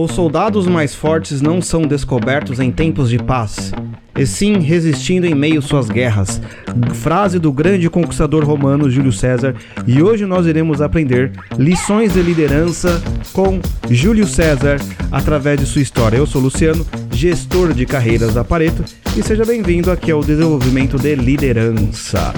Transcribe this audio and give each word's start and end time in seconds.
Os 0.00 0.12
soldados 0.12 0.64
mais 0.68 0.94
fortes 0.94 1.42
não 1.42 1.60
são 1.60 1.82
descobertos 1.82 2.60
em 2.60 2.70
tempos 2.70 3.10
de 3.10 3.18
paz, 3.18 3.72
e 4.16 4.24
sim 4.24 4.60
resistindo 4.60 5.24
em 5.24 5.34
meio 5.34 5.60
suas 5.60 5.88
guerras. 5.88 6.40
Frase 6.94 7.40
do 7.40 7.52
grande 7.52 7.90
conquistador 7.90 8.44
romano 8.44 8.88
Júlio 8.88 9.10
César, 9.10 9.56
e 9.88 10.00
hoje 10.00 10.24
nós 10.24 10.46
iremos 10.46 10.80
aprender 10.80 11.32
lições 11.58 12.12
de 12.12 12.22
liderança 12.22 13.02
com 13.32 13.58
Júlio 13.90 14.24
César 14.24 14.76
através 15.10 15.58
de 15.58 15.66
sua 15.66 15.82
história. 15.82 16.16
Eu 16.16 16.26
sou 16.26 16.40
Luciano, 16.40 16.86
gestor 17.10 17.72
de 17.72 17.84
carreiras 17.84 18.34
da 18.34 18.44
Pareto, 18.44 18.84
e 19.16 19.22
seja 19.24 19.44
bem-vindo 19.44 19.90
aqui 19.90 20.12
ao 20.12 20.22
Desenvolvimento 20.22 20.96
de 20.96 21.16
Liderança. 21.16 22.32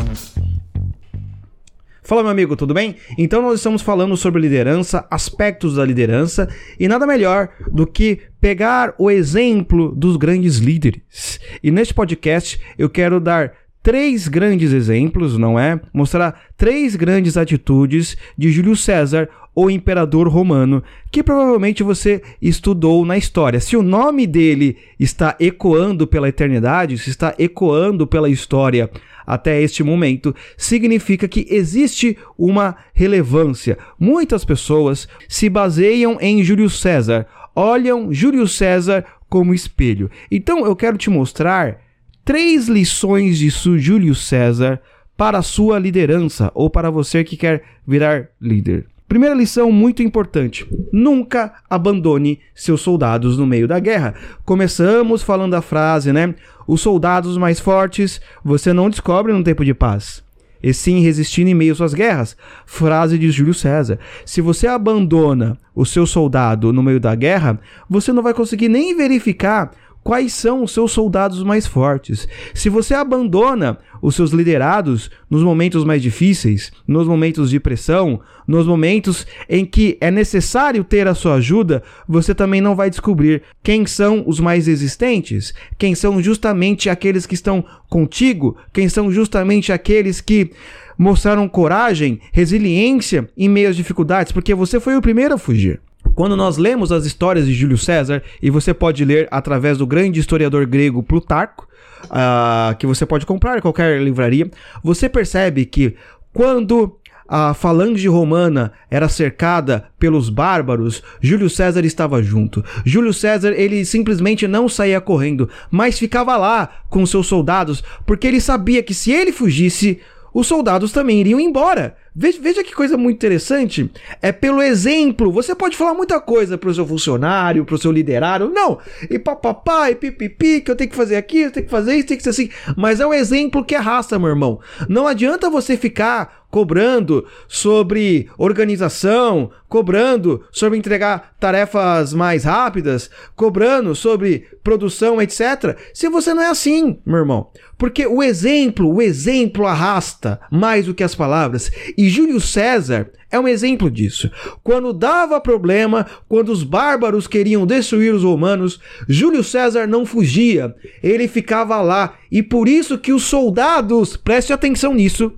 Fala, 2.10 2.24
meu 2.24 2.32
amigo, 2.32 2.56
tudo 2.56 2.74
bem? 2.74 2.96
Então, 3.16 3.40
nós 3.40 3.60
estamos 3.60 3.82
falando 3.82 4.16
sobre 4.16 4.42
liderança, 4.42 5.06
aspectos 5.08 5.76
da 5.76 5.84
liderança, 5.84 6.48
e 6.76 6.88
nada 6.88 7.06
melhor 7.06 7.50
do 7.70 7.86
que 7.86 8.18
pegar 8.40 8.92
o 8.98 9.08
exemplo 9.08 9.94
dos 9.94 10.16
grandes 10.16 10.56
líderes. 10.56 11.38
E 11.62 11.70
neste 11.70 11.94
podcast 11.94 12.60
eu 12.76 12.90
quero 12.90 13.20
dar 13.20 13.52
três 13.80 14.26
grandes 14.26 14.72
exemplos, 14.72 15.38
não 15.38 15.56
é? 15.56 15.80
Mostrar 15.94 16.46
três 16.56 16.96
grandes 16.96 17.36
atitudes 17.36 18.16
de 18.36 18.50
Júlio 18.50 18.74
César, 18.74 19.28
o 19.54 19.70
imperador 19.70 20.28
romano, 20.28 20.82
que 21.10 21.22
provavelmente 21.22 21.82
você 21.82 22.22
estudou 22.40 23.04
na 23.04 23.18
história. 23.18 23.60
Se 23.60 23.76
o 23.76 23.82
nome 23.82 24.26
dele 24.26 24.76
está 24.98 25.36
ecoando 25.40 26.06
pela 26.06 26.28
eternidade, 26.28 26.98
se 26.98 27.10
está 27.10 27.34
ecoando 27.38 28.06
pela 28.06 28.28
história 28.28 28.90
até 29.26 29.60
este 29.60 29.82
momento, 29.82 30.34
significa 30.56 31.28
que 31.28 31.46
existe 31.50 32.16
uma 32.38 32.76
relevância. 32.92 33.78
Muitas 33.98 34.44
pessoas 34.44 35.08
se 35.28 35.48
baseiam 35.48 36.18
em 36.20 36.42
Júlio 36.42 36.70
César, 36.70 37.26
olham 37.54 38.12
Júlio 38.12 38.46
César 38.48 39.04
como 39.28 39.54
espelho. 39.54 40.10
Então 40.30 40.64
eu 40.64 40.74
quero 40.74 40.96
te 40.96 41.10
mostrar 41.10 41.80
três 42.24 42.68
lições 42.68 43.38
de 43.38 43.50
Júlio 43.50 44.14
César 44.14 44.80
para 45.16 45.38
a 45.38 45.42
sua 45.42 45.78
liderança 45.78 46.50
ou 46.54 46.70
para 46.70 46.90
você 46.90 47.22
que 47.22 47.36
quer 47.36 47.62
virar 47.86 48.28
líder. 48.40 48.86
Primeira 49.10 49.34
lição 49.34 49.72
muito 49.72 50.04
importante: 50.04 50.64
nunca 50.92 51.52
abandone 51.68 52.38
seus 52.54 52.80
soldados 52.80 53.36
no 53.36 53.44
meio 53.44 53.66
da 53.66 53.80
guerra. 53.80 54.14
Começamos 54.44 55.20
falando 55.20 55.54
a 55.54 55.60
frase, 55.60 56.12
né? 56.12 56.32
Os 56.64 56.80
soldados 56.80 57.36
mais 57.36 57.58
fortes 57.58 58.20
você 58.44 58.72
não 58.72 58.88
descobre 58.88 59.32
no 59.32 59.42
tempo 59.42 59.64
de 59.64 59.74
paz. 59.74 60.22
E 60.62 60.72
sim 60.72 61.00
resistindo 61.00 61.48
em 61.48 61.54
meio 61.54 61.72
às 61.72 61.78
suas 61.78 61.92
guerras. 61.92 62.36
Frase 62.64 63.18
de 63.18 63.32
Júlio 63.32 63.52
César. 63.52 63.98
Se 64.24 64.40
você 64.40 64.68
abandona 64.68 65.58
o 65.74 65.84
seu 65.84 66.06
soldado 66.06 66.72
no 66.72 66.80
meio 66.80 67.00
da 67.00 67.12
guerra, 67.16 67.58
você 67.88 68.12
não 68.12 68.22
vai 68.22 68.32
conseguir 68.32 68.68
nem 68.68 68.96
verificar 68.96 69.72
quais 70.04 70.32
são 70.32 70.62
os 70.62 70.72
seus 70.72 70.92
soldados 70.92 71.42
mais 71.42 71.66
fortes. 71.66 72.28
Se 72.54 72.68
você 72.68 72.94
abandona 72.94 73.78
os 74.00 74.14
seus 74.14 74.30
liderados 74.30 75.10
nos 75.28 75.42
momentos 75.42 75.84
mais 75.84 76.02
difíceis, 76.02 76.72
nos 76.86 77.06
momentos 77.06 77.50
de 77.50 77.60
pressão, 77.60 78.20
nos 78.46 78.66
momentos 78.66 79.26
em 79.48 79.64
que 79.64 79.96
é 80.00 80.10
necessário 80.10 80.82
ter 80.82 81.06
a 81.06 81.14
sua 81.14 81.34
ajuda, 81.34 81.82
você 82.08 82.34
também 82.34 82.60
não 82.60 82.74
vai 82.74 82.90
descobrir 82.90 83.42
quem 83.62 83.86
são 83.86 84.24
os 84.26 84.40
mais 84.40 84.66
existentes, 84.66 85.54
quem 85.78 85.94
são 85.94 86.22
justamente 86.22 86.88
aqueles 86.90 87.26
que 87.26 87.34
estão 87.34 87.64
contigo, 87.88 88.56
quem 88.72 88.88
são 88.88 89.10
justamente 89.10 89.72
aqueles 89.72 90.20
que 90.20 90.50
mostraram 90.98 91.48
coragem, 91.48 92.20
resiliência 92.32 93.28
em 93.36 93.48
meio 93.48 93.70
às 93.70 93.76
dificuldades, 93.76 94.32
porque 94.32 94.54
você 94.54 94.78
foi 94.78 94.96
o 94.96 95.00
primeiro 95.02 95.34
a 95.34 95.38
fugir. 95.38 95.80
Quando 96.14 96.36
nós 96.36 96.58
lemos 96.58 96.92
as 96.92 97.06
histórias 97.06 97.46
de 97.46 97.54
Júlio 97.54 97.78
César, 97.78 98.22
e 98.42 98.50
você 98.50 98.74
pode 98.74 99.04
ler 99.04 99.28
através 99.30 99.78
do 99.78 99.86
grande 99.86 100.20
historiador 100.20 100.66
grego 100.66 101.02
Plutarco, 101.02 101.66
uh, 102.04 102.76
que 102.76 102.86
você 102.86 103.04
pode 103.04 103.26
comprar 103.26 103.58
em 103.58 103.60
qualquer 103.60 104.00
livraria, 104.00 104.50
você 104.82 105.08
percebe 105.08 105.64
que 105.64 105.96
quando 106.32 106.96
a 107.32 107.54
falange 107.54 108.08
romana 108.08 108.72
era 108.90 109.08
cercada 109.08 109.84
pelos 110.00 110.28
bárbaros, 110.28 111.00
Júlio 111.20 111.48
César 111.48 111.84
estava 111.84 112.20
junto. 112.20 112.64
Júlio 112.84 113.14
César, 113.14 113.52
ele 113.52 113.84
simplesmente 113.84 114.48
não 114.48 114.68
saía 114.68 115.00
correndo, 115.00 115.48
mas 115.70 115.96
ficava 115.96 116.36
lá 116.36 116.68
com 116.88 117.06
seus 117.06 117.28
soldados, 117.28 117.84
porque 118.04 118.26
ele 118.26 118.40
sabia 118.40 118.82
que 118.82 118.92
se 118.92 119.12
ele 119.12 119.30
fugisse, 119.30 120.00
os 120.34 120.48
soldados 120.48 120.90
também 120.90 121.20
iriam 121.20 121.38
embora. 121.38 121.96
Veja, 122.14 122.64
que 122.64 122.74
coisa 122.74 122.96
muito 122.96 123.16
interessante. 123.16 123.90
É 124.20 124.32
pelo 124.32 124.62
exemplo. 124.62 125.30
Você 125.32 125.54
pode 125.54 125.76
falar 125.76 125.94
muita 125.94 126.20
coisa 126.20 126.58
pro 126.58 126.74
seu 126.74 126.86
funcionário, 126.86 127.64
pro 127.64 127.78
seu 127.78 127.92
liderário. 127.92 128.48
Não. 128.48 128.78
E 129.08 129.18
papapá, 129.18 129.90
e 129.90 129.94
pipipi, 129.94 130.60
que 130.60 130.70
eu 130.70 130.76
tenho 130.76 130.90
que 130.90 130.96
fazer 130.96 131.16
aqui, 131.16 131.42
eu 131.42 131.50
tenho 131.50 131.66
que 131.66 131.70
fazer 131.70 131.94
isso, 131.94 132.08
tem 132.08 132.16
que 132.16 132.22
ser 132.22 132.30
assim. 132.30 132.50
Mas 132.76 133.00
é 133.00 133.06
o 133.06 133.14
exemplo 133.14 133.64
que 133.64 133.74
arrasta, 133.74 134.18
meu 134.18 134.28
irmão. 134.28 134.60
Não 134.88 135.06
adianta 135.06 135.48
você 135.48 135.76
ficar 135.76 136.40
cobrando 136.50 137.24
sobre 137.46 138.28
organização, 138.36 139.50
cobrando 139.68 140.44
sobre 140.50 140.76
entregar 140.76 141.32
tarefas 141.38 142.12
mais 142.12 142.44
rápidas, 142.44 143.08
cobrando 143.36 143.94
sobre 143.94 144.48
produção, 144.62 145.22
etc. 145.22 145.78
Se 145.94 146.08
você 146.08 146.34
não 146.34 146.42
é 146.42 146.48
assim, 146.48 146.98
meu 147.06 147.18
irmão. 147.18 147.50
Porque 147.78 148.06
o 148.06 148.22
exemplo, 148.22 148.92
o 148.92 149.00
exemplo 149.00 149.64
arrasta 149.64 150.40
mais 150.50 150.86
do 150.86 150.94
que 150.94 151.04
as 151.04 151.14
palavras. 151.14 151.70
E 152.00 152.08
Júlio 152.08 152.40
César 152.40 153.10
é 153.30 153.38
um 153.38 153.46
exemplo 153.46 153.90
disso. 153.90 154.30
Quando 154.64 154.90
dava 154.90 155.38
problema, 155.38 156.06
quando 156.26 156.48
os 156.48 156.62
bárbaros 156.62 157.26
queriam 157.26 157.66
destruir 157.66 158.14
os 158.14 158.22
romanos, 158.22 158.80
Júlio 159.06 159.44
César 159.44 159.86
não 159.86 160.06
fugia, 160.06 160.74
ele 161.02 161.28
ficava 161.28 161.78
lá. 161.82 162.16
E 162.32 162.42
por 162.42 162.68
isso 162.68 162.96
que 162.96 163.12
os 163.12 163.24
soldados, 163.24 164.16
preste 164.16 164.50
atenção 164.50 164.94
nisso, 164.94 165.34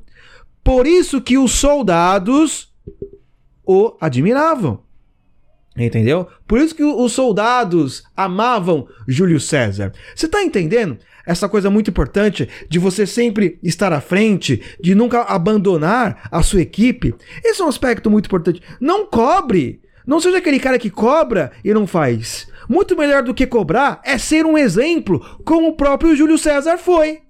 por 0.62 0.86
isso 0.86 1.20
que 1.20 1.36
os 1.36 1.50
soldados 1.50 2.72
o 3.66 3.96
admiravam. 4.00 4.84
Entendeu? 5.76 6.28
Por 6.46 6.58
isso 6.58 6.74
que 6.74 6.84
os 6.84 7.12
soldados 7.12 8.02
amavam 8.16 8.86
Júlio 9.08 9.40
César. 9.40 9.92
Você 10.14 10.26
está 10.26 10.42
entendendo? 10.42 10.98
Essa 11.26 11.48
coisa 11.48 11.70
muito 11.70 11.88
importante 11.88 12.48
de 12.68 12.78
você 12.78 13.06
sempre 13.06 13.58
estar 13.62 13.92
à 13.92 14.00
frente, 14.00 14.60
de 14.80 14.94
nunca 14.94 15.22
abandonar 15.22 16.28
a 16.30 16.42
sua 16.42 16.60
equipe. 16.60 17.14
Esse 17.44 17.62
é 17.62 17.64
um 17.64 17.68
aspecto 17.68 18.10
muito 18.10 18.26
importante. 18.26 18.60
Não 18.80 19.06
cobre. 19.06 19.80
Não 20.06 20.20
seja 20.20 20.38
aquele 20.38 20.58
cara 20.58 20.78
que 20.78 20.90
cobra 20.90 21.52
e 21.64 21.72
não 21.72 21.86
faz. 21.86 22.48
Muito 22.68 22.96
melhor 22.96 23.22
do 23.22 23.32
que 23.32 23.46
cobrar 23.46 24.00
é 24.04 24.18
ser 24.18 24.44
um 24.44 24.58
exemplo, 24.58 25.20
como 25.44 25.68
o 25.68 25.76
próprio 25.76 26.14
Júlio 26.16 26.36
César 26.36 26.76
foi. 26.76 27.20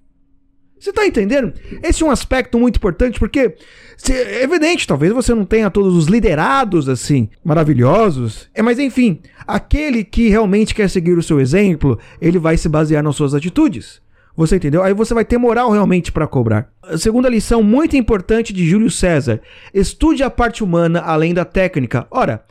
Você 0.82 0.93
tá 0.93 1.06
entendendo? 1.06 1.53
Esse 1.81 2.03
é 2.03 2.06
um 2.06 2.10
aspecto 2.10 2.59
muito 2.59 2.75
importante 2.78 3.16
porque 3.16 3.54
é 4.10 4.43
evidente, 4.43 4.84
talvez 4.84 5.12
você 5.12 5.32
não 5.32 5.44
tenha 5.44 5.70
todos 5.70 5.94
os 5.97 6.06
liderados 6.06 6.88
assim 6.88 7.28
maravilhosos, 7.44 8.50
é, 8.53 8.60
mas 8.62 8.81
enfim, 8.81 9.20
aquele 9.47 10.03
que 10.03 10.28
realmente 10.28 10.75
quer 10.75 10.91
seguir 10.91 11.16
o 11.16 11.22
seu 11.22 11.41
exemplo, 11.41 12.00
ele 12.20 12.37
vai 12.37 12.56
se 12.56 12.69
basear 12.69 13.00
nas 13.00 13.15
suas 13.15 13.32
atitudes. 13.32 14.03
Você 14.37 14.56
entendeu? 14.56 14.82
Aí 14.82 14.93
você 14.93 15.15
vai 15.15 15.25
ter 15.25 15.38
moral 15.38 15.70
realmente 15.70 16.10
para 16.10 16.26
cobrar. 16.26 16.69
A 16.82 16.99
segunda 16.99 17.28
lição 17.28 17.62
muito 17.62 17.97
importante 17.97 18.53
de 18.53 18.69
Júlio 18.69 18.91
César: 18.91 19.41
estude 19.72 20.25
a 20.25 20.31
parte 20.31 20.64
humana 20.64 21.00
além 21.00 21.32
da 21.32 21.44
técnica. 21.44 22.09
Ora, 22.10 22.44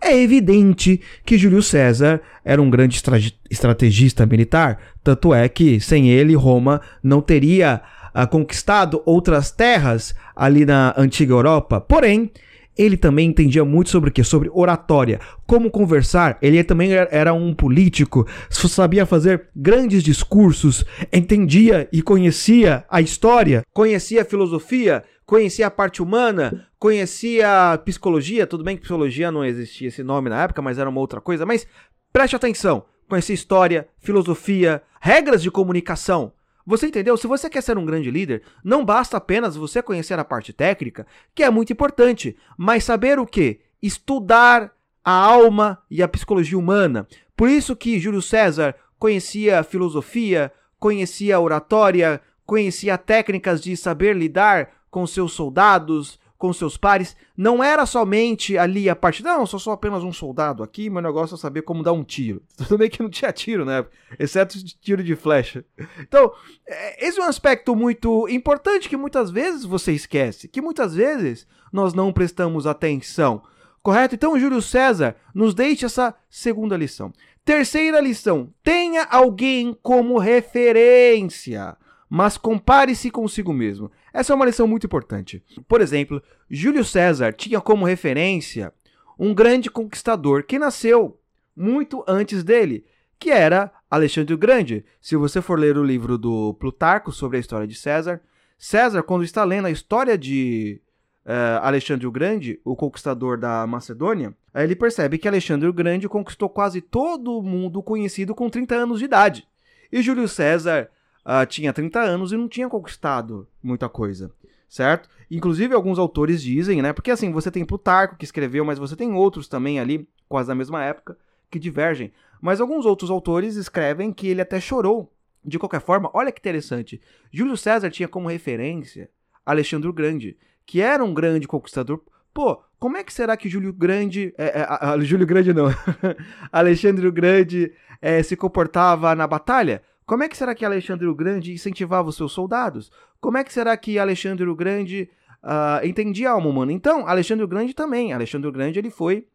é 0.00 0.16
evidente 0.16 1.00
que 1.24 1.36
Júlio 1.36 1.62
César 1.62 2.20
era 2.44 2.62
um 2.62 2.70
grande 2.70 3.02
estrategista 3.50 4.24
militar, 4.24 4.78
tanto 5.02 5.34
é 5.34 5.48
que 5.48 5.80
sem 5.80 6.08
ele 6.08 6.34
Roma 6.34 6.80
não 7.02 7.20
teria 7.20 7.82
uh, 8.14 8.26
conquistado 8.28 9.02
outras 9.04 9.50
terras 9.50 10.14
ali 10.34 10.64
na 10.64 10.94
antiga 10.96 11.32
Europa. 11.32 11.80
Porém, 11.80 12.30
ele 12.76 12.96
também 12.96 13.28
entendia 13.28 13.64
muito 13.64 13.90
sobre 13.90 14.08
o 14.08 14.12
que? 14.12 14.22
Sobre 14.22 14.48
oratória, 14.54 15.18
como 15.44 15.68
conversar. 15.68 16.38
Ele 16.40 16.62
também 16.62 16.92
era 16.92 17.34
um 17.34 17.52
político, 17.52 18.24
sabia 18.48 19.04
fazer 19.04 19.48
grandes 19.54 20.02
discursos, 20.02 20.84
entendia 21.12 21.88
e 21.92 22.00
conhecia 22.00 22.84
a 22.88 23.00
história, 23.00 23.62
conhecia 23.74 24.22
a 24.22 24.24
filosofia, 24.24 25.02
conhecia 25.28 25.66
a 25.66 25.70
parte 25.70 26.02
humana, 26.02 26.66
conhecia 26.78 27.74
a 27.74 27.78
psicologia. 27.78 28.46
Tudo 28.46 28.64
bem 28.64 28.76
que 28.76 28.80
psicologia 28.80 29.30
não 29.30 29.44
existia 29.44 29.88
esse 29.88 30.02
nome 30.02 30.30
na 30.30 30.42
época, 30.42 30.62
mas 30.62 30.78
era 30.78 30.88
uma 30.88 31.00
outra 31.00 31.20
coisa. 31.20 31.44
Mas 31.44 31.66
preste 32.10 32.34
atenção: 32.34 32.86
conhecia 33.06 33.34
história, 33.34 33.86
filosofia, 33.98 34.82
regras 34.98 35.42
de 35.42 35.50
comunicação. 35.50 36.32
Você 36.66 36.86
entendeu? 36.86 37.14
Se 37.18 37.26
você 37.26 37.50
quer 37.50 37.62
ser 37.62 37.76
um 37.76 37.84
grande 37.84 38.10
líder, 38.10 38.42
não 38.64 38.84
basta 38.84 39.18
apenas 39.18 39.54
você 39.54 39.82
conhecer 39.82 40.18
a 40.18 40.24
parte 40.24 40.50
técnica, 40.50 41.06
que 41.34 41.42
é 41.42 41.50
muito 41.50 41.72
importante, 41.72 42.34
mas 42.56 42.84
saber 42.84 43.18
o 43.18 43.26
que? 43.26 43.60
Estudar 43.82 44.72
a 45.04 45.12
alma 45.12 45.82
e 45.90 46.02
a 46.02 46.08
psicologia 46.08 46.58
humana. 46.58 47.06
Por 47.36 47.50
isso 47.50 47.76
que 47.76 48.00
Júlio 48.00 48.22
César 48.22 48.74
conhecia 48.98 49.62
filosofia, 49.62 50.50
conhecia 50.78 51.38
oratória, 51.38 52.20
conhecia 52.46 52.96
técnicas 52.96 53.60
de 53.60 53.76
saber 53.76 54.16
lidar 54.16 54.77
com 54.90 55.06
seus 55.06 55.32
soldados, 55.32 56.18
com 56.38 56.52
seus 56.52 56.76
pares, 56.76 57.16
não 57.36 57.62
era 57.62 57.84
somente 57.84 58.56
ali 58.56 58.88
a 58.88 58.94
parte, 58.94 59.24
não, 59.24 59.44
sou 59.44 59.58
só 59.58 59.72
apenas 59.72 60.04
um 60.04 60.12
soldado 60.12 60.62
aqui, 60.62 60.88
meu 60.88 61.02
negócio 61.02 61.34
é 61.34 61.38
saber 61.38 61.62
como 61.62 61.82
dar 61.82 61.92
um 61.92 62.04
tiro. 62.04 62.40
Tudo 62.56 62.78
bem 62.78 62.88
que 62.88 63.02
não 63.02 63.10
tinha 63.10 63.32
tiro, 63.32 63.64
né? 63.64 63.84
Exceto 64.18 64.56
tiro 64.80 65.02
de 65.02 65.16
flecha. 65.16 65.64
Então, 65.98 66.32
é, 66.64 67.06
esse 67.06 67.18
é 67.18 67.24
um 67.24 67.28
aspecto 67.28 67.74
muito 67.74 68.28
importante 68.28 68.88
que 68.88 68.96
muitas 68.96 69.32
vezes 69.32 69.64
você 69.64 69.92
esquece, 69.92 70.46
que 70.46 70.62
muitas 70.62 70.94
vezes 70.94 71.44
nós 71.72 71.92
não 71.92 72.12
prestamos 72.12 72.66
atenção. 72.68 73.42
Correto? 73.82 74.14
Então, 74.14 74.38
Júlio 74.38 74.62
César 74.62 75.16
nos 75.34 75.54
deixa 75.54 75.86
essa 75.86 76.14
segunda 76.30 76.76
lição. 76.76 77.12
Terceira 77.44 78.00
lição: 78.00 78.52
tenha 78.62 79.04
alguém 79.04 79.76
como 79.82 80.18
referência 80.18 81.76
mas 82.08 82.36
compare-se 82.38 83.10
consigo 83.10 83.52
mesmo. 83.52 83.90
Essa 84.12 84.32
é 84.32 84.36
uma 84.36 84.46
lição 84.46 84.66
muito 84.66 84.86
importante. 84.86 85.42
Por 85.66 85.80
exemplo, 85.80 86.22
Júlio 86.50 86.84
César 86.84 87.32
tinha 87.32 87.60
como 87.60 87.84
referência 87.84 88.72
um 89.18 89.34
grande 89.34 89.70
conquistador 89.70 90.44
que 90.44 90.58
nasceu 90.58 91.20
muito 91.54 92.04
antes 92.06 92.44
dele, 92.44 92.84
que 93.18 93.30
era 93.30 93.72
Alexandre 93.90 94.32
o 94.32 94.38
Grande. 94.38 94.84
Se 95.00 95.16
você 95.16 95.42
for 95.42 95.58
ler 95.58 95.76
o 95.76 95.84
livro 95.84 96.16
do 96.16 96.54
Plutarco 96.54 97.10
sobre 97.10 97.36
a 97.36 97.40
história 97.40 97.66
de 97.66 97.74
César, 97.74 98.20
César, 98.56 99.02
quando 99.02 99.24
está 99.24 99.44
lendo 99.44 99.66
a 99.66 99.70
história 99.70 100.16
de 100.16 100.80
uh, 101.26 101.62
Alexandre 101.62 102.06
o 102.06 102.10
Grande, 102.10 102.60
o 102.64 102.76
conquistador 102.76 103.38
da 103.38 103.66
Macedônia, 103.66 104.34
ele 104.54 104.74
percebe 104.74 105.18
que 105.18 105.28
Alexandre 105.28 105.68
o 105.68 105.72
Grande 105.72 106.08
conquistou 106.08 106.48
quase 106.48 106.80
todo 106.80 107.38
o 107.38 107.42
mundo 107.42 107.82
conhecido 107.82 108.34
com 108.34 108.48
30 108.48 108.74
anos 108.74 108.98
de 108.98 109.04
idade. 109.04 109.46
E 109.92 110.02
Júlio 110.02 110.28
César 110.28 110.90
uh, 111.28 111.46
tinha 111.46 111.72
30 111.72 112.00
anos 112.00 112.32
e 112.32 112.36
não 112.36 112.48
tinha 112.48 112.68
conquistado 112.68 113.46
muita 113.62 113.88
coisa, 113.88 114.32
certo? 114.68 115.08
Inclusive, 115.30 115.74
alguns 115.74 115.98
autores 115.98 116.42
dizem, 116.42 116.80
né? 116.80 116.94
Porque 116.94 117.10
assim, 117.10 117.30
você 117.30 117.50
tem 117.50 117.64
Plutarco 117.64 118.16
que 118.16 118.24
escreveu, 118.24 118.64
mas 118.64 118.78
você 118.78 118.96
tem 118.96 119.12
outros 119.12 119.46
também 119.46 119.78
ali, 119.78 120.08
quase 120.26 120.48
da 120.48 120.54
mesma 120.54 120.82
época, 120.82 121.18
que 121.50 121.58
divergem. 121.58 122.12
Mas 122.40 122.60
alguns 122.60 122.86
outros 122.86 123.10
autores 123.10 123.56
escrevem 123.56 124.12
que 124.12 124.28
ele 124.28 124.40
até 124.40 124.58
chorou. 124.58 125.12
De 125.44 125.58
qualquer 125.58 125.80
forma, 125.80 126.10
olha 126.12 126.32
que 126.32 126.40
interessante. 126.40 127.00
Júlio 127.30 127.56
César 127.56 127.90
tinha 127.90 128.08
como 128.08 128.28
referência 128.28 129.08
Alexandre 129.44 129.88
o 129.88 129.92
Grande, 129.92 130.36
que 130.66 130.80
era 130.80 131.02
um 131.02 131.14
grande 131.14 131.48
conquistador. 131.48 132.02
Pô, 132.34 132.62
como 132.78 132.96
é 132.96 133.04
que 133.04 133.12
será 133.12 133.36
que 133.36 133.48
Júlio 133.48 133.72
Grande. 133.72 134.34
É, 134.36 134.60
é, 134.60 134.66
a, 134.68 134.98
Júlio 135.00 135.26
Grande 135.26 135.54
não. 135.54 135.66
Alexandre 136.52 137.06
o 137.06 137.12
Grande 137.12 137.72
é, 138.00 138.22
se 138.22 138.36
comportava 138.36 139.14
na 139.14 139.26
batalha? 139.26 139.82
Como 140.08 140.22
é 140.22 140.28
que 140.28 140.38
será 140.38 140.54
que 140.54 140.64
Alexandre 140.64 141.06
o 141.06 141.14
Grande 141.14 141.52
incentivava 141.52 142.08
os 142.08 142.16
seus 142.16 142.32
soldados? 142.32 142.90
Como 143.20 143.36
é 143.36 143.44
que 143.44 143.52
será 143.52 143.76
que 143.76 143.98
Alexandre 143.98 144.48
o 144.48 144.54
Grande 144.54 145.10
uh, 145.44 145.86
entendia 145.86 146.30
a 146.30 146.32
alma 146.32 146.48
humana? 146.48 146.72
Então, 146.72 147.06
Alexandre 147.06 147.44
o 147.44 147.48
Grande 147.48 147.74
também. 147.74 148.14
Alexandre 148.14 148.48
o 148.48 148.52
Grande 148.52 148.78
ele 148.78 148.88
foi 148.88 149.26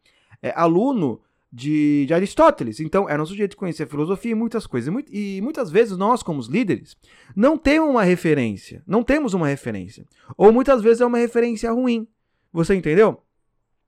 é, 0.42 0.52
aluno 0.56 1.20
de, 1.52 2.06
de, 2.06 2.12
Aristóteles. 2.12 2.80
Então, 2.80 3.08
era 3.08 3.22
um 3.22 3.24
sujeito 3.24 3.52
que 3.52 3.60
conhecia 3.60 3.86
filosofia 3.86 4.32
e 4.32 4.34
muitas 4.34 4.66
coisas. 4.66 4.92
E, 5.12 5.40
muitas 5.40 5.70
vezes 5.70 5.96
nós, 5.96 6.24
como 6.24 6.40
os 6.40 6.48
líderes, 6.48 6.96
não 7.36 7.56
temos 7.56 7.88
uma 7.88 8.02
referência. 8.02 8.82
Não 8.84 9.04
temos 9.04 9.32
uma 9.32 9.46
referência. 9.46 10.04
Ou 10.36 10.52
muitas 10.52 10.82
vezes 10.82 11.00
é 11.00 11.06
uma 11.06 11.18
referência 11.18 11.70
ruim. 11.70 12.08
Você 12.52 12.74
entendeu? 12.74 13.22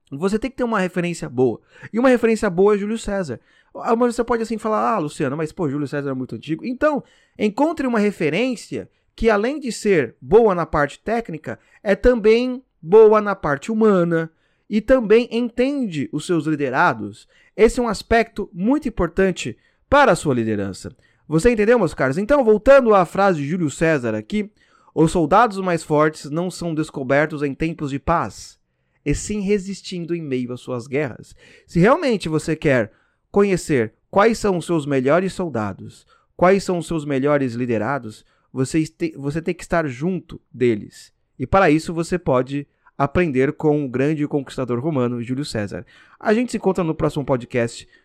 Você 0.09 0.39
tem 0.39 0.49
que 0.49 0.55
ter 0.55 0.63
uma 0.63 0.79
referência 0.79 1.27
boa. 1.27 1.59
E 1.91 1.99
uma 1.99 2.07
referência 2.07 2.49
boa 2.49 2.75
é 2.75 2.77
Júlio 2.77 2.97
César. 2.97 3.41
Ah, 3.75 3.95
mas 3.95 4.15
você 4.15 4.23
pode 4.23 4.43
assim 4.43 4.57
falar, 4.57 4.93
ah, 4.93 4.99
Luciano, 4.99 5.37
mas 5.37 5.51
pô, 5.51 5.69
Júlio 5.69 5.87
César 5.87 6.11
é 6.11 6.13
muito 6.13 6.35
antigo. 6.35 6.65
Então, 6.65 7.03
encontre 7.37 7.85
uma 7.85 7.99
referência 7.99 8.89
que, 9.15 9.29
além 9.29 9.59
de 9.59 9.71
ser 9.71 10.15
boa 10.21 10.53
na 10.53 10.65
parte 10.65 10.99
técnica, 10.99 11.59
é 11.83 11.95
também 11.95 12.63
boa 12.81 13.19
na 13.21 13.35
parte 13.35 13.71
humana 13.71 14.31
e 14.69 14.81
também 14.81 15.27
entende 15.31 16.09
os 16.11 16.25
seus 16.25 16.45
liderados. 16.45 17.27
Esse 17.55 17.79
é 17.79 17.83
um 17.83 17.87
aspecto 17.87 18.49
muito 18.53 18.87
importante 18.87 19.57
para 19.89 20.11
a 20.11 20.15
sua 20.15 20.33
liderança. 20.33 20.95
Você 21.27 21.51
entendeu, 21.51 21.77
meus 21.77 21.93
caros? 21.93 22.17
Então, 22.17 22.43
voltando 22.43 22.93
à 22.93 23.05
frase 23.05 23.39
de 23.39 23.47
Júlio 23.47 23.69
César 23.69 24.15
aqui, 24.15 24.51
os 24.93 25.11
soldados 25.11 25.57
mais 25.59 25.83
fortes 25.83 26.29
não 26.29 26.49
são 26.49 26.73
descobertos 26.73 27.43
em 27.43 27.53
tempos 27.53 27.91
de 27.91 27.99
paz 27.99 28.57
e 29.05 29.15
sim 29.15 29.41
resistindo 29.41 30.13
em 30.13 30.21
meio 30.21 30.51
às 30.51 30.59
suas 30.59 30.87
guerras. 30.87 31.35
Se 31.65 31.79
realmente 31.79 32.27
você 32.27 32.55
quer 32.55 32.91
conhecer 33.37 33.93
quais 34.09 34.39
são 34.39 34.57
os 34.57 34.65
seus 34.65 34.87
melhores 34.87 35.31
soldados, 35.31 36.07
quais 36.35 36.63
são 36.63 36.79
os 36.79 36.87
seus 36.87 37.05
melhores 37.05 37.53
liderados, 37.53 38.25
você, 38.51 38.83
te, 38.83 39.13
você 39.15 39.39
tem 39.43 39.53
que 39.53 39.61
estar 39.61 39.87
junto 39.87 40.41
deles. 40.51 41.13
E 41.37 41.45
para 41.45 41.69
isso 41.69 41.93
você 41.93 42.17
pode 42.17 42.67
aprender 42.97 43.53
com 43.53 43.85
o 43.85 43.87
grande 43.87 44.27
conquistador 44.27 44.79
romano 44.79 45.21
Júlio 45.21 45.45
César. 45.45 45.85
A 46.19 46.33
gente 46.33 46.49
se 46.49 46.57
encontra 46.57 46.83
no 46.83 46.95
próximo 46.95 47.23
podcast. 47.23 47.87